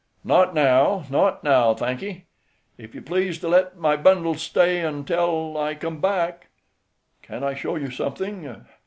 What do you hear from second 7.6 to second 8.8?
you something?